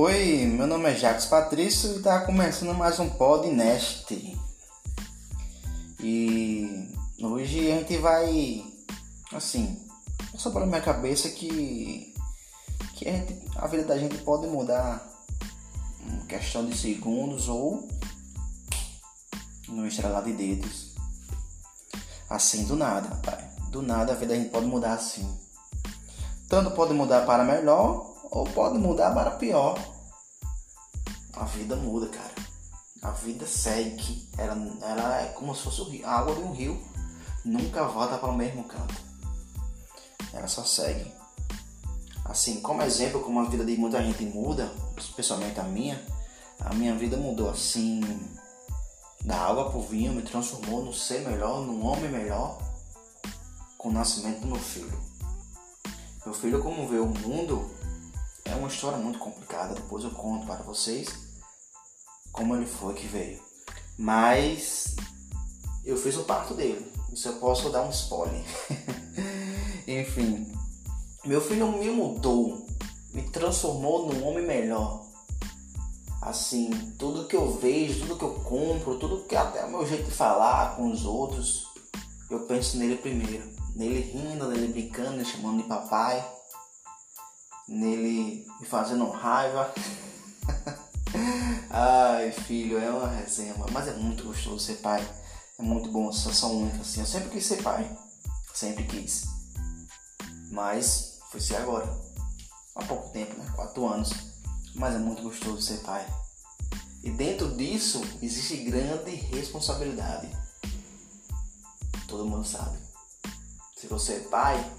Oi, 0.00 0.46
meu 0.46 0.64
nome 0.64 0.88
é 0.88 0.94
Jacques 0.94 1.26
Patrício 1.26 1.94
e 1.94 1.96
está 1.96 2.20
começando 2.20 2.72
mais 2.72 3.00
um 3.00 3.10
podcast. 3.10 4.38
E 5.98 6.88
hoje 7.20 7.72
a 7.72 7.78
gente 7.78 7.96
vai, 7.96 8.64
assim, 9.32 9.84
passou 10.30 10.52
pela 10.52 10.66
minha 10.66 10.80
cabeça 10.80 11.30
que, 11.30 12.14
que 12.94 13.08
a, 13.08 13.12
gente, 13.12 13.42
a 13.56 13.66
vida 13.66 13.82
da 13.82 13.98
gente 13.98 14.16
pode 14.18 14.46
mudar 14.46 15.04
em 16.06 16.26
questão 16.26 16.64
de 16.64 16.78
segundos 16.78 17.48
ou 17.48 17.88
no 19.66 19.84
estralar 19.84 20.22
de 20.22 20.32
dedos. 20.32 20.94
Assim, 22.30 22.66
do 22.66 22.76
nada, 22.76 23.16
pai. 23.16 23.50
Do 23.72 23.82
nada 23.82 24.12
a 24.12 24.14
vida 24.14 24.32
da 24.32 24.38
gente 24.38 24.50
pode 24.50 24.66
mudar 24.66 24.92
assim. 24.92 25.28
Tanto 26.48 26.70
pode 26.70 26.94
mudar 26.94 27.26
para 27.26 27.42
melhor 27.42 28.08
ou 28.30 28.44
pode 28.44 28.78
mudar 28.78 29.14
para 29.14 29.32
pior. 29.32 29.78
A 31.34 31.44
vida 31.44 31.76
muda, 31.76 32.08
cara. 32.08 32.34
A 33.02 33.10
vida 33.12 33.46
segue. 33.46 34.28
Ela, 34.36 34.54
ela 34.82 35.20
é 35.22 35.26
como 35.28 35.54
se 35.54 35.62
fosse 35.62 36.04
a 36.04 36.10
água 36.10 36.34
de 36.34 36.40
um 36.40 36.52
rio. 36.52 36.80
Nunca 37.44 37.84
volta 37.84 38.18
para 38.18 38.30
o 38.30 38.36
mesmo 38.36 38.64
canto. 38.64 38.94
Ela 40.32 40.48
só 40.48 40.64
segue. 40.64 41.12
Assim, 42.24 42.60
como 42.60 42.82
exemplo, 42.82 43.22
como 43.22 43.40
a 43.40 43.44
vida 43.44 43.64
de 43.64 43.76
muita 43.76 44.02
gente 44.02 44.24
muda, 44.24 44.70
especialmente 44.98 45.58
a 45.58 45.62
minha, 45.62 46.04
a 46.60 46.74
minha 46.74 46.94
vida 46.94 47.16
mudou 47.16 47.48
assim. 47.48 48.00
Da 49.24 49.36
água 49.36 49.70
pro 49.70 49.80
vinho 49.80 50.12
me 50.12 50.22
transformou 50.22 50.84
no 50.84 50.92
ser 50.92 51.20
melhor, 51.20 51.62
num 51.62 51.84
homem 51.84 52.10
melhor, 52.10 52.58
com 53.76 53.88
o 53.88 53.92
nascimento 53.92 54.40
do 54.40 54.48
meu 54.48 54.60
filho. 54.60 55.00
Meu 56.24 56.34
filho, 56.34 56.62
como 56.62 56.86
vê 56.86 56.98
o 56.98 57.06
mundo, 57.06 57.70
é 58.50 58.54
uma 58.54 58.68
história 58.68 58.98
muito 58.98 59.18
complicada. 59.18 59.74
Depois 59.74 60.04
eu 60.04 60.10
conto 60.10 60.46
para 60.46 60.62
vocês 60.62 61.08
como 62.32 62.54
ele 62.54 62.66
foi 62.66 62.94
que 62.94 63.06
veio. 63.06 63.40
Mas 63.98 64.96
eu 65.84 65.96
fiz 65.96 66.16
o 66.16 66.24
parto 66.24 66.54
dele. 66.54 66.90
Isso 67.12 67.28
eu 67.28 67.34
posso 67.34 67.70
dar 67.70 67.82
um 67.82 67.90
spoiler. 67.90 68.44
Enfim, 69.86 70.52
meu 71.24 71.40
filho 71.40 71.72
me 71.72 71.90
mudou, 71.90 72.66
me 73.12 73.22
transformou 73.30 74.06
num 74.06 74.26
homem 74.26 74.46
melhor. 74.46 75.06
Assim, 76.20 76.70
tudo 76.98 77.26
que 77.26 77.36
eu 77.36 77.58
vejo, 77.58 78.00
tudo 78.00 78.18
que 78.18 78.24
eu 78.24 78.34
compro, 78.44 78.98
tudo 78.98 79.24
que 79.24 79.34
até 79.34 79.64
o 79.64 79.70
meu 79.70 79.86
jeito 79.86 80.04
de 80.04 80.10
falar 80.10 80.76
com 80.76 80.90
os 80.90 81.04
outros, 81.04 81.66
eu 82.30 82.40
penso 82.40 82.76
nele 82.76 82.96
primeiro. 82.96 83.48
Nele 83.74 84.00
rindo, 84.00 84.48
nele 84.48 84.68
brincando, 84.68 85.12
nele 85.12 85.24
chamando 85.24 85.62
de 85.62 85.68
papai, 85.68 86.24
nele 87.68 88.46
me 88.58 88.66
fazendo 88.66 89.08
raiva. 89.10 89.72
Ai, 91.70 92.32
filho, 92.32 92.78
é 92.78 92.90
uma 92.90 93.08
resenha, 93.08 93.54
mas 93.72 93.88
é 93.88 93.94
muito 93.94 94.24
gostoso 94.24 94.58
ser 94.58 94.76
pai. 94.76 95.06
É 95.58 95.62
muito 95.62 95.90
bom, 95.90 96.10
sensação 96.12 96.62
única 96.62 96.80
assim. 96.80 97.00
Eu 97.00 97.06
sempre 97.06 97.30
quis 97.30 97.46
ser 97.46 97.62
pai, 97.62 97.90
sempre 98.54 98.84
quis. 98.84 99.26
Mas 100.50 101.18
foi 101.30 101.40
ser 101.40 101.56
agora. 101.56 101.86
Há 102.74 102.84
pouco 102.84 103.10
tempo, 103.10 103.36
né? 103.36 103.52
Quatro 103.54 103.86
anos. 103.86 104.10
Mas 104.74 104.94
é 104.94 104.98
muito 104.98 105.22
gostoso 105.22 105.60
ser 105.60 105.78
pai. 105.78 106.06
E 107.02 107.10
dentro 107.10 107.56
disso 107.56 108.00
existe 108.22 108.56
grande 108.64 109.10
responsabilidade. 109.10 110.28
Todo 112.06 112.26
mundo 112.26 112.46
sabe. 112.46 112.78
Se 113.76 113.86
você 113.86 114.14
é 114.14 114.20
pai, 114.20 114.72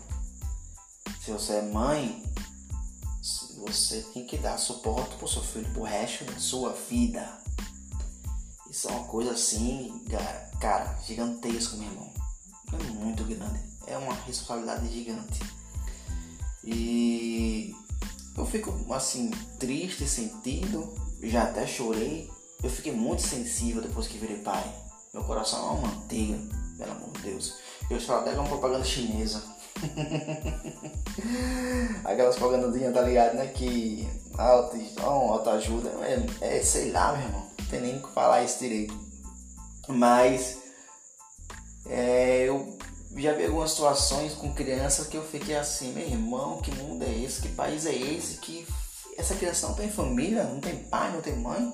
se 1.23 1.31
você 1.31 1.53
é 1.53 1.61
mãe, 1.61 2.23
você 3.73 4.01
tem 4.13 4.25
que 4.25 4.37
dar 4.37 4.57
suporte 4.57 5.15
pro 5.17 5.27
seu 5.27 5.43
filho 5.43 5.71
pro 5.73 5.83
resto 5.83 6.25
da 6.25 6.39
sua 6.39 6.73
vida. 6.73 7.37
Isso 8.69 8.87
é 8.87 8.91
uma 8.91 9.05
coisa 9.05 9.31
assim, 9.31 10.03
cara, 10.59 10.97
gigantesco, 11.05 11.77
meu 11.77 11.87
irmão. 11.87 12.13
É 12.73 12.83
muito 12.93 13.23
grande. 13.23 13.59
É 13.85 13.97
uma 13.97 14.13
responsabilidade 14.13 14.91
gigante. 14.91 15.39
E 16.63 17.75
eu 18.35 18.45
fico 18.45 18.93
assim, 18.93 19.29
triste, 19.59 20.07
sentido. 20.07 20.93
Já 21.21 21.43
até 21.43 21.67
chorei. 21.67 22.29
Eu 22.63 22.69
fiquei 22.69 22.91
muito 22.91 23.21
sensível 23.21 23.81
depois 23.81 24.07
que 24.07 24.17
virei 24.17 24.39
pai. 24.39 24.63
Meu 25.13 25.23
coração 25.23 25.59
é 25.59 25.71
uma 25.71 25.87
manteiga, 25.87 26.37
pelo 26.77 26.91
amor 26.91 27.11
de 27.11 27.21
Deus. 27.21 27.55
Eu 27.89 27.99
só 27.99 28.19
até 28.19 28.33
uma 28.33 28.47
propaganda 28.47 28.85
chinesa. 28.85 29.43
Aquelas 32.03 32.35
propagandazinhas, 32.35 32.93
tá 32.93 33.01
ligado, 33.01 33.35
né? 33.35 33.47
Que 33.47 34.07
auto, 34.37 34.77
autoajuda. 35.01 35.89
É, 36.01 36.57
é, 36.57 36.63
sei 36.63 36.91
lá, 36.91 37.13
meu 37.13 37.25
irmão. 37.25 37.47
Não 37.59 37.65
tem 37.67 37.81
nem 37.81 38.01
que 38.01 38.09
falar 38.09 38.43
isso 38.43 38.59
direito. 38.59 38.97
Mas 39.87 40.57
é, 41.87 42.47
eu 42.47 42.77
já 43.17 43.33
vi 43.33 43.45
algumas 43.45 43.71
situações 43.71 44.33
com 44.33 44.53
crianças 44.53 45.07
que 45.07 45.17
eu 45.17 45.23
fiquei 45.23 45.55
assim, 45.55 45.93
meu 45.93 46.05
irmão, 46.05 46.61
que 46.61 46.71
mundo 46.75 47.03
é 47.03 47.11
esse? 47.11 47.41
Que 47.41 47.49
país 47.49 47.85
é 47.85 47.95
esse? 47.95 48.37
Que 48.37 48.67
essa 49.17 49.35
criança 49.35 49.67
não 49.67 49.75
tem 49.75 49.89
família, 49.89 50.43
não 50.43 50.59
tem 50.59 50.83
pai, 50.83 51.11
não 51.11 51.21
tem 51.21 51.35
mãe? 51.35 51.73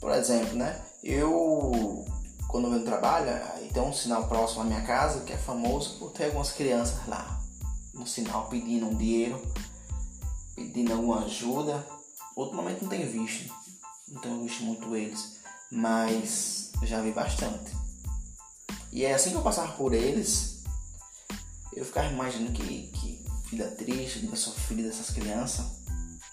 Por 0.00 0.12
exemplo, 0.12 0.56
né? 0.56 0.80
Eu 1.02 2.04
quando 2.48 2.72
eu 2.72 2.82
trabalho, 2.82 3.28
aí 3.54 3.70
tem 3.70 3.82
um 3.82 3.92
sinal 3.92 4.26
próximo 4.26 4.62
à 4.62 4.64
minha 4.64 4.80
casa 4.80 5.20
que 5.20 5.34
é 5.34 5.36
famoso 5.36 5.98
por 5.98 6.10
ter 6.12 6.24
algumas 6.24 6.50
crianças 6.50 7.06
lá. 7.06 7.38
Um 7.94 8.06
sinal 8.06 8.48
pedindo 8.48 8.86
um 8.86 8.94
dinheiro, 8.94 9.40
pedindo 10.56 10.94
alguma 10.94 11.26
ajuda. 11.26 11.86
Ultimamente 12.34 12.82
não 12.82 12.88
tenho 12.88 13.10
visto, 13.10 13.52
não 14.08 14.20
tenho 14.22 14.42
visto 14.42 14.62
muito 14.62 14.96
eles, 14.96 15.36
mas 15.70 16.72
já 16.84 17.02
vi 17.02 17.12
bastante. 17.12 17.76
E 18.90 19.04
é 19.04 19.12
assim 19.12 19.30
que 19.30 19.36
eu 19.36 19.42
passava 19.42 19.72
por 19.72 19.92
eles, 19.92 20.62
eu 21.74 21.84
ficava 21.84 22.08
imaginando 22.08 22.52
que, 22.52 22.64
que 22.64 23.26
vida 23.50 23.66
triste, 23.72 24.26
sou 24.36 24.54
filho 24.54 24.84
dessas 24.84 25.10
crianças. 25.10 25.66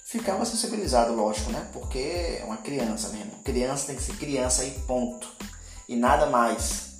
Ficava 0.05 0.45
sensibilizado, 0.45 1.13
lógico, 1.13 1.51
né? 1.51 1.67
Porque 1.73 2.37
é 2.39 2.43
uma 2.45 2.57
criança 2.57 3.09
mesmo. 3.09 3.31
Criança 3.43 3.87
tem 3.87 3.95
que 3.95 4.03
ser 4.03 4.15
criança 4.15 4.63
e 4.63 4.71
ponto 4.81 5.27
e 5.87 5.95
nada 5.95 6.27
mais. 6.27 6.95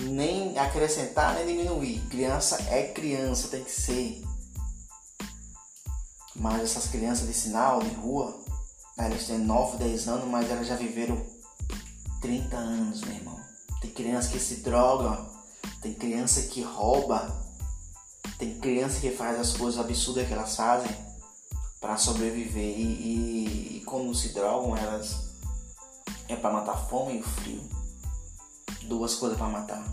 Nem 0.00 0.58
acrescentar 0.58 1.34
nem 1.34 1.46
diminuir. 1.46 2.00
Criança 2.08 2.56
é 2.68 2.92
criança, 2.92 3.48
tem 3.48 3.62
que 3.62 3.70
ser. 3.70 4.22
Mas 6.34 6.62
essas 6.62 6.86
crianças 6.86 7.26
de 7.26 7.34
sinal, 7.34 7.80
de 7.80 7.94
rua, 7.94 8.40
elas 8.96 9.26
têm 9.26 9.38
9, 9.38 9.76
10 9.78 10.08
anos, 10.08 10.28
mas 10.28 10.50
elas 10.50 10.66
já 10.66 10.76
viveram 10.76 11.20
30 12.20 12.56
anos, 12.56 13.00
meu 13.02 13.14
irmão. 13.14 13.40
Tem 13.80 13.90
criança 13.90 14.30
que 14.30 14.38
se 14.38 14.56
droga, 14.56 15.18
tem 15.80 15.92
criança 15.92 16.42
que 16.42 16.62
rouba, 16.62 17.42
tem 18.38 18.58
criança 18.58 19.00
que 19.00 19.10
faz 19.10 19.38
as 19.38 19.52
coisas 19.56 19.78
absurdas 19.78 20.26
que 20.26 20.32
elas 20.32 20.56
fazem 20.56 20.90
para 21.80 21.96
sobreviver. 21.96 22.78
E, 22.78 22.82
e, 22.82 23.76
e 23.76 23.80
quando 23.84 24.14
se 24.14 24.28
drogam, 24.30 24.76
elas 24.76 25.31
é 26.32 26.36
para 26.36 26.52
matar 26.52 26.72
a 26.72 26.76
fome 26.76 27.18
e 27.18 27.20
o 27.20 27.22
frio. 27.22 27.62
Duas 28.82 29.14
coisas 29.14 29.38
para 29.38 29.48
matar. 29.48 29.84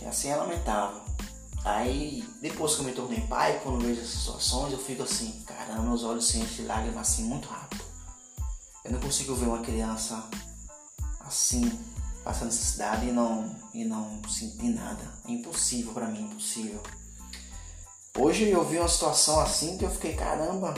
E 0.00 0.04
assim 0.04 0.28
é 0.28 0.36
lamentável. 0.36 1.00
Aí, 1.64 2.24
depois 2.40 2.74
que 2.74 2.80
eu 2.80 2.84
me 2.86 2.92
tornei 2.92 3.20
pai, 3.20 3.60
quando 3.62 3.80
vejo 3.80 4.00
essas 4.00 4.20
situações, 4.20 4.72
eu 4.72 4.78
fico 4.78 5.04
assim, 5.04 5.42
caramba, 5.46 5.82
meus 5.82 6.02
olhos 6.02 6.26
se 6.26 6.38
enchem 6.38 6.56
de 6.56 6.62
lágrimas 6.64 7.08
assim 7.08 7.24
muito 7.24 7.48
rápido. 7.48 7.84
Eu 8.84 8.92
não 8.92 9.00
consigo 9.00 9.34
ver 9.36 9.46
uma 9.46 9.62
criança 9.62 10.28
assim, 11.20 11.70
passando 12.24 12.46
necessidade 12.46 13.06
e 13.06 13.12
não, 13.12 13.54
e 13.72 13.84
não 13.84 14.20
sentir 14.28 14.70
nada. 14.70 15.02
É 15.24 15.30
impossível 15.30 15.92
para 15.92 16.08
mim, 16.08 16.22
impossível. 16.22 16.82
Hoje 18.18 18.50
eu 18.50 18.64
vi 18.64 18.78
uma 18.78 18.88
situação 18.88 19.40
assim 19.40 19.78
que 19.78 19.84
eu 19.84 19.90
fiquei, 19.90 20.14
caramba, 20.14 20.74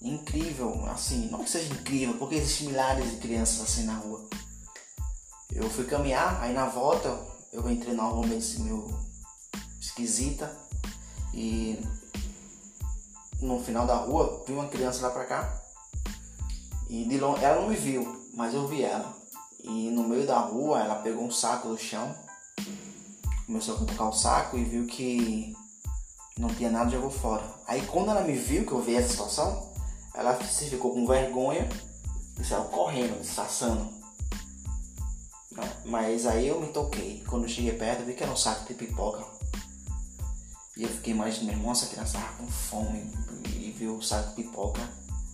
incrível, 0.00 0.86
assim, 0.86 1.28
não 1.30 1.44
que 1.44 1.50
seja 1.50 1.72
incrível, 1.72 2.16
porque 2.18 2.36
existem 2.36 2.68
milhares 2.68 3.10
de 3.10 3.16
crianças 3.16 3.60
assim 3.62 3.84
na 3.84 3.96
rua. 3.96 4.28
Eu 5.52 5.70
fui 5.70 5.84
caminhar, 5.84 6.40
aí 6.42 6.52
na 6.52 6.66
volta 6.66 7.08
eu 7.52 7.68
entrei 7.70 7.94
numa 7.94 8.08
rua 8.08 8.26
meio, 8.26 8.42
meio 8.60 9.00
esquisita 9.80 10.54
e 11.32 11.78
no 13.40 13.62
final 13.62 13.86
da 13.86 13.96
rua 13.96 14.44
vi 14.46 14.52
uma 14.52 14.68
criança 14.68 15.06
lá 15.06 15.10
pra 15.12 15.24
cá 15.24 15.62
e 16.88 17.04
de 17.04 17.18
longe, 17.18 17.44
ela 17.44 17.60
não 17.60 17.68
me 17.68 17.76
viu, 17.76 18.26
mas 18.34 18.54
eu 18.54 18.68
vi 18.68 18.82
ela. 18.82 19.16
E 19.62 19.90
no 19.90 20.06
meio 20.06 20.26
da 20.26 20.38
rua 20.38 20.80
ela 20.80 20.96
pegou 20.96 21.24
um 21.24 21.30
saco 21.30 21.68
do 21.68 21.78
chão, 21.78 22.14
começou 23.46 23.74
a 23.74 23.78
colocar 23.78 24.08
o 24.08 24.12
saco 24.12 24.56
e 24.56 24.64
viu 24.64 24.86
que 24.86 25.52
não 26.38 26.48
tinha 26.50 26.70
nada 26.70 26.90
jogou 26.90 27.10
fora. 27.10 27.42
Aí 27.66 27.84
quando 27.86 28.10
ela 28.10 28.22
me 28.22 28.34
viu 28.34 28.64
que 28.64 28.72
eu 28.72 28.82
vi 28.82 28.94
essa 28.94 29.08
situação, 29.08 29.74
ela 30.16 30.42
se 30.42 30.70
ficou 30.70 30.92
com 30.92 31.06
vergonha 31.06 31.68
e 32.40 32.44
saiu 32.44 32.64
correndo, 32.64 33.20
disfarçando. 33.20 33.94
Mas 35.84 36.26
aí 36.26 36.48
eu 36.48 36.60
me 36.60 36.68
toquei. 36.68 37.22
Quando 37.28 37.44
eu 37.44 37.48
cheguei 37.48 37.72
perto, 37.72 38.00
eu 38.00 38.06
vi 38.06 38.14
que 38.14 38.22
era 38.22 38.32
um 38.32 38.36
saco 38.36 38.66
de 38.66 38.74
pipoca. 38.74 39.24
E 40.76 40.82
eu 40.82 40.88
fiquei 40.88 41.14
mais, 41.14 41.40
meu 41.40 41.54
irmão, 41.54 41.72
essa 41.72 41.86
criança 41.86 42.18
tava 42.18 42.32
com 42.38 42.46
fome 42.48 43.10
e 43.54 43.70
viu 43.72 43.96
o 43.96 44.02
saco 44.02 44.30
de 44.30 44.42
pipoca, 44.42 44.80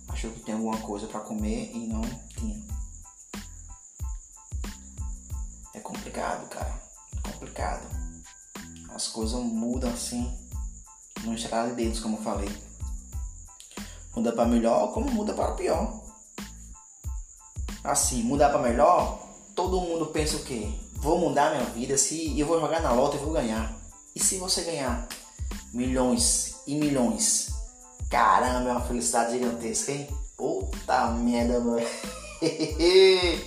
achou 0.07 0.31
que 0.31 0.41
tinha 0.41 0.55
alguma 0.55 0.77
coisa 0.77 1.07
para 1.07 1.19
comer 1.21 1.71
e 1.73 1.87
não 1.87 2.01
tinha. 2.37 2.61
É 5.73 5.79
complicado, 5.79 6.47
cara. 6.49 6.81
É 7.17 7.31
complicado. 7.31 7.87
As 8.93 9.07
coisas 9.07 9.39
mudam 9.41 9.91
assim, 9.91 10.31
não 11.23 11.33
estralar 11.33 11.69
de 11.69 11.75
dedos, 11.75 11.99
como 11.99 12.17
eu 12.17 12.21
falei. 12.21 12.72
Muda 14.15 14.31
para 14.31 14.45
melhor 14.45 14.93
como 14.93 15.11
muda 15.11 15.33
para 15.33 15.53
pior. 15.53 16.01
Assim, 17.83 18.23
mudar 18.23 18.49
para 18.49 18.61
melhor, 18.61 19.19
todo 19.55 19.81
mundo 19.81 20.05
pensa 20.05 20.37
o 20.37 20.43
quê? 20.43 20.69
Vou 20.95 21.19
mudar 21.19 21.51
minha 21.51 21.65
vida 21.65 21.97
se 21.97 22.39
eu 22.39 22.47
vou 22.47 22.61
jogar 22.61 22.81
na 22.81 22.93
lota 22.93 23.17
e 23.17 23.19
vou 23.19 23.33
ganhar. 23.33 23.75
E 24.15 24.19
se 24.19 24.37
você 24.37 24.61
ganhar 24.61 25.07
milhões 25.73 26.55
e 26.65 26.75
milhões? 26.75 27.49
Caramba, 28.09 28.69
é 28.69 28.71
uma 28.71 28.81
felicidade 28.81 29.33
gigantesca, 29.33 29.91
hein? 29.91 30.07
Puta 30.37 31.07
merda, 31.07 31.59
mano. 31.59 31.85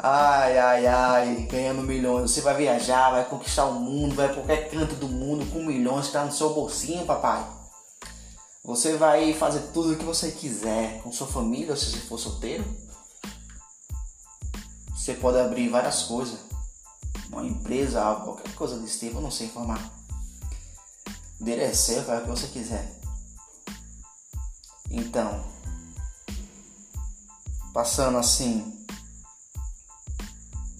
ai, 0.00 0.58
ai, 0.58 0.86
ai, 0.86 1.46
ganhando 1.50 1.82
milhões. 1.82 2.30
Você 2.30 2.40
vai 2.40 2.56
viajar, 2.56 3.10
vai 3.10 3.26
conquistar 3.26 3.66
o 3.66 3.74
mundo, 3.74 4.16
vai 4.16 4.26
para 4.26 4.36
qualquer 4.36 4.70
canto 4.70 4.94
do 4.94 5.06
mundo 5.06 5.44
com 5.52 5.62
milhões 5.62 6.10
tá 6.10 6.24
no 6.24 6.32
seu 6.32 6.54
bolsinho, 6.54 7.04
papai. 7.04 7.57
Você 8.68 8.98
vai 8.98 9.32
fazer 9.32 9.72
tudo 9.72 9.94
o 9.94 9.96
que 9.96 10.04
você 10.04 10.30
quiser 10.30 11.00
com 11.00 11.10
sua 11.10 11.26
família, 11.26 11.74
se 11.74 11.86
você 11.86 12.00
for 12.00 12.18
solteiro. 12.18 12.62
Você 14.94 15.14
pode 15.14 15.38
abrir 15.38 15.70
várias 15.70 16.02
coisas. 16.02 16.38
Uma 17.30 17.46
empresa, 17.46 18.02
algo, 18.02 18.26
qualquer 18.26 18.54
coisa 18.54 18.78
desse 18.78 18.98
tipo, 18.98 19.16
eu 19.16 19.22
não 19.22 19.30
sei 19.30 19.46
informar. 19.46 19.80
Seu, 21.72 22.04
faz 22.04 22.20
o 22.20 22.24
que 22.24 22.28
você 22.28 22.46
quiser. 22.48 23.00
Então, 24.90 25.42
passando 27.72 28.18
assim 28.18 28.86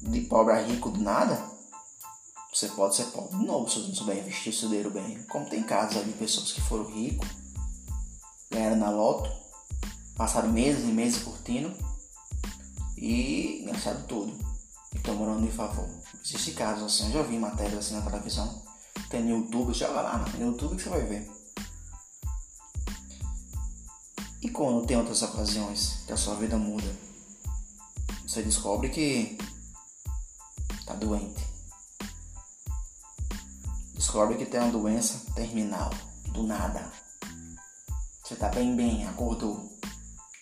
de 0.03 0.21
pobre 0.21 0.53
a 0.53 0.61
rico 0.61 0.91
do 0.91 1.01
nada, 1.01 1.43
você 2.53 2.69
pode 2.69 2.97
ser 2.97 3.05
pobre 3.05 3.39
de 3.39 3.47
novo 3.47 3.67
se 3.67 3.81
você 3.81 3.89
não 3.89 3.95
souber 3.95 4.19
investir 4.19 4.53
seu 4.53 4.69
dinheiro 4.69 4.91
bem. 4.91 5.23
Como 5.23 5.49
tem 5.49 5.63
casos 5.63 6.05
de 6.05 6.13
pessoas 6.13 6.53
que 6.53 6.61
foram 6.61 6.85
ricos, 6.85 7.48
ganharam 8.59 8.77
na 8.77 8.91
loto, 8.91 9.31
passaram 10.17 10.51
meses 10.51 10.83
e 10.83 10.93
meses 10.93 11.23
curtindo 11.23 11.73
e 12.97 13.65
gastaram 13.67 14.03
tudo. 14.03 14.37
E 14.93 14.97
estão 14.97 15.15
morando 15.15 15.47
de 15.47 15.53
favor. 15.53 15.89
Existem 16.25 16.55
casos 16.55 16.85
assim, 16.85 17.07
eu 17.07 17.13
já 17.13 17.23
vi 17.23 17.39
matérias 17.39 17.79
assim 17.79 17.95
na 17.95 18.03
televisão. 18.03 18.63
Tem 19.09 19.23
no 19.23 19.31
YouTube, 19.31 19.73
joga 19.73 20.01
lá 20.01 20.19
no 20.19 20.47
YouTube 20.47 20.77
que 20.77 20.83
você 20.83 20.89
vai 20.89 21.03
ver. 21.03 21.31
E 24.43 24.49
quando 24.51 24.87
tem 24.87 24.97
outras 24.97 25.23
ocasiões 25.23 26.01
que 26.07 26.13
a 26.13 26.17
sua 26.17 26.35
vida 26.35 26.57
muda, 26.57 26.93
você 28.27 28.43
descobre 28.43 28.89
que 28.89 29.39
tá 30.85 30.95
doente. 30.95 31.47
Descobre 33.95 34.37
que 34.37 34.47
tem 34.47 34.61
uma 34.61 34.71
doença 34.71 35.33
terminal, 35.35 35.91
do 36.33 36.43
nada. 36.43 37.08
Você 38.29 38.37
tá 38.37 38.51
bem, 38.51 38.77
bem, 38.77 39.09
acordou 39.09 39.73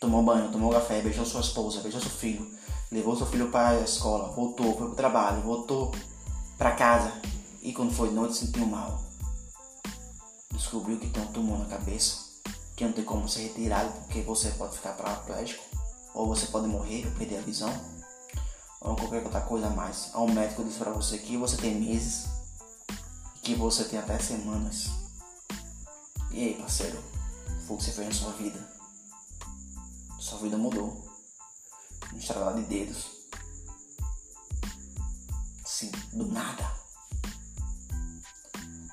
tomou 0.00 0.20
banho, 0.20 0.50
tomou 0.50 0.72
café, 0.72 1.00
beijou 1.00 1.24
sua 1.24 1.40
esposa, 1.40 1.80
beijou 1.82 2.00
seu 2.00 2.10
filho, 2.10 2.50
levou 2.90 3.16
seu 3.16 3.26
filho 3.26 3.48
para 3.48 3.78
a 3.78 3.80
escola, 3.80 4.32
voltou, 4.32 4.76
foi 4.76 4.88
pro 4.88 4.96
trabalho, 4.96 5.40
voltou 5.42 5.94
para 6.58 6.72
casa 6.72 7.12
e 7.62 7.72
quando 7.72 7.92
foi 7.92 8.10
noite 8.10 8.36
sentiu 8.36 8.66
mal. 8.66 9.00
Descobriu 10.52 10.98
que 10.98 11.08
tem 11.10 11.22
um 11.22 11.32
tumor 11.32 11.60
na 11.60 11.66
cabeça, 11.66 12.24
que 12.74 12.84
não 12.84 12.92
tem 12.92 13.04
como 13.04 13.28
ser 13.28 13.42
retirado 13.42 13.92
porque 14.00 14.20
você 14.22 14.50
pode 14.50 14.74
ficar 14.74 14.94
paraplégico, 14.94 15.62
ou 16.12 16.26
você 16.26 16.46
pode 16.46 16.66
morrer 16.66 17.06
ou 17.06 17.12
perder 17.12 17.38
a 17.38 17.42
visão, 17.42 17.72
ou 18.80 18.96
qualquer 18.96 19.22
outra 19.22 19.42
coisa 19.42 19.68
a 19.68 19.70
mais. 19.70 20.10
O 20.12 20.26
médico 20.26 20.64
disse 20.64 20.78
para 20.80 20.90
você 20.90 21.18
que 21.18 21.36
você 21.36 21.56
tem 21.56 21.76
meses, 21.76 22.26
que 23.44 23.54
você 23.54 23.84
tem 23.84 24.00
até 24.00 24.18
semanas. 24.18 24.90
E 26.32 26.48
aí, 26.48 26.54
parceiro, 26.54 27.15
foi 27.66 27.74
o 27.74 27.78
que 27.78 27.84
você 27.84 27.92
fez 27.92 28.08
na 28.08 28.14
sua 28.14 28.32
vida? 28.32 28.76
Sua 30.20 30.38
vida 30.38 30.56
mudou. 30.56 31.04
Um 32.12 32.16
estralar 32.16 32.54
de 32.54 32.62
dedos. 32.62 33.08
Sim, 35.64 35.90
do 36.12 36.26
nada. 36.26 36.64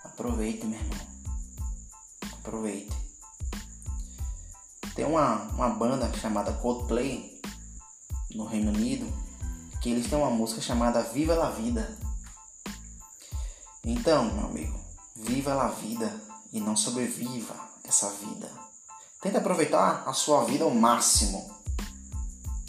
Aproveite, 0.04 0.66
meu 0.66 0.80
irmão. 0.80 1.08
Aproveite. 2.40 2.98
Tem 4.96 5.06
uma, 5.06 5.44
uma 5.52 5.70
banda 5.70 6.12
chamada 6.18 6.54
Coldplay 6.54 7.40
no 8.32 8.46
Reino 8.46 8.72
Unido 8.72 9.06
que 9.82 9.90
eles 9.90 10.10
têm 10.10 10.18
uma 10.18 10.32
música 10.32 10.62
chamada 10.62 11.04
Viva 11.04 11.36
la 11.36 11.52
Vida. 11.52 11.96
Então, 13.86 14.34
meu 14.34 14.46
amigo, 14.46 14.80
viva 15.16 15.62
a 15.62 15.68
vida 15.68 16.20
e 16.52 16.60
não 16.60 16.76
sobreviva 16.76 17.73
essa 17.84 18.10
vida. 18.10 18.50
Tenta 19.22 19.38
aproveitar 19.38 20.04
a 20.06 20.14
sua 20.14 20.44
vida 20.44 20.64
ao 20.64 20.72
máximo. 20.72 21.50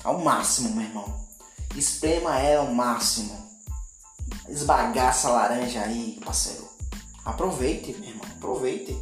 Ao 0.02 0.19
máximo, 0.20 0.70
meu 0.70 0.84
irmão. 0.84 1.26
Esprema 1.75 2.38
ela 2.38 2.66
ao 2.66 2.75
máximo. 2.75 3.50
Esbagaça 4.49 5.28
a 5.28 5.32
laranja 5.32 5.82
aí, 5.82 6.20
parceiro. 6.25 6.69
Aproveite, 7.25 7.93
meu 7.94 8.11
irmão. 8.11 8.26
Aproveite. 8.37 9.00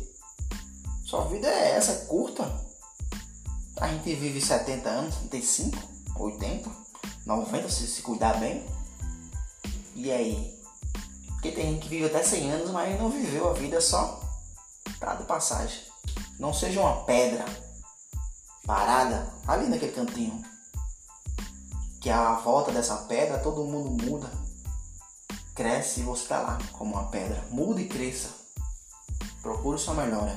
Sua 1.05 1.25
vida 1.25 1.47
é 1.47 1.73
essa, 1.73 1.93
é 1.93 2.05
curta. 2.07 2.51
A 3.79 3.89
gente 3.89 4.15
vive 4.15 4.41
70 4.41 4.89
anos, 4.89 5.17
35, 5.17 5.77
80, 6.17 6.71
90 7.27 7.69
se 7.69 7.87
se 7.87 8.03
cuidar 8.03 8.39
bem. 8.39 8.65
E 9.95 10.11
aí? 10.11 10.59
Porque 11.27 11.53
tem 11.53 11.73
gente 11.73 11.83
que 11.83 11.89
vive 11.89 12.07
até 12.07 12.23
100 12.23 12.53
anos, 12.53 12.71
mas 12.71 12.99
não 12.99 13.11
viveu 13.11 13.51
a 13.51 13.53
vida 13.53 13.81
só 13.81 14.21
pra 14.99 15.17
de 15.17 15.25
passagem. 15.25 15.92
Não 16.43 16.53
seja 16.53 16.81
uma 16.81 17.05
pedra 17.05 17.45
parada 18.67 19.33
ali 19.47 19.69
naquele 19.69 19.93
cantinho. 19.93 20.45
Que 22.01 22.11
à 22.11 22.33
volta 22.33 22.73
dessa 22.73 22.97
pedra 22.97 23.39
todo 23.39 23.63
mundo 23.63 24.05
muda, 24.05 24.29
cresce 25.55 26.01
e 26.01 26.03
você 26.03 26.25
está 26.25 26.41
lá 26.41 26.59
como 26.73 26.95
uma 26.95 27.05
pedra. 27.11 27.47
Muda 27.49 27.81
e 27.81 27.87
cresça. 27.87 28.31
Procure 29.41 29.79
sua 29.79 29.95
melhora. 29.95 30.37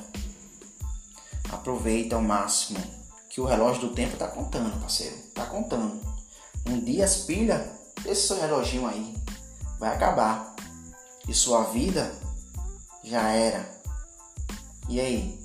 Aproveita 1.51 2.15
ao 2.15 2.22
máximo 2.22 2.79
que 3.27 3.41
o 3.41 3.46
relógio 3.46 3.89
do 3.89 3.96
tempo 3.96 4.13
está 4.13 4.27
contando, 4.27 4.79
parceiro. 4.79 5.15
Está 5.15 5.48
contando. 5.48 6.00
Um 6.68 6.82
dia 6.82 7.03
as 7.03 7.18
pilhas 7.22 7.68
esse 8.06 8.27
seu 8.27 8.39
reloginho 8.39 8.86
aí 8.86 9.18
vai 9.79 9.96
acabar. 9.96 10.56
E 11.27 11.34
sua 11.34 11.63
vida 11.63 12.13
já 13.03 13.27
era. 13.32 13.68
E 14.88 15.01
aí? 15.01 15.45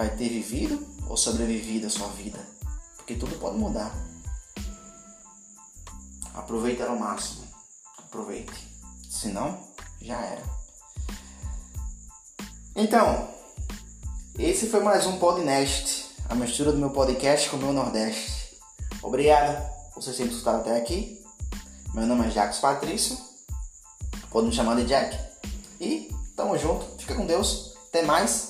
Vai 0.00 0.08
ter 0.08 0.30
vivido 0.30 0.82
ou 1.10 1.14
sobrevivido 1.14 1.86
a 1.86 1.90
sua 1.90 2.08
vida, 2.08 2.38
porque 2.96 3.16
tudo 3.16 3.38
pode 3.38 3.58
mudar. 3.58 3.94
Aproveite 6.32 6.80
ao 6.80 6.98
máximo, 6.98 7.46
aproveite, 7.98 8.66
senão 9.10 9.62
já 10.00 10.18
era. 10.18 10.42
Então, 12.74 13.28
esse 14.38 14.68
foi 14.68 14.80
mais 14.80 15.04
um 15.04 15.18
Podnest, 15.18 16.16
a 16.30 16.34
mistura 16.34 16.72
do 16.72 16.78
meu 16.78 16.88
podcast 16.88 17.50
com 17.50 17.58
o 17.58 17.60
meu 17.60 17.72
Nordeste. 17.74 18.58
Obrigado 19.02 19.70
por 19.92 20.02
vocês 20.02 20.16
terem 20.16 20.32
escutado 20.32 20.60
até 20.60 20.78
aqui. 20.78 21.22
Meu 21.92 22.06
nome 22.06 22.26
é 22.26 22.30
Jacques 22.30 22.58
Patrício, 22.58 23.18
pode 24.30 24.46
me 24.46 24.52
chamar 24.54 24.76
de 24.76 24.86
Jack. 24.86 25.14
E 25.78 26.10
tamo 26.34 26.56
junto, 26.56 26.86
fica 26.98 27.14
com 27.14 27.26
Deus, 27.26 27.74
até 27.90 28.00
mais. 28.00 28.49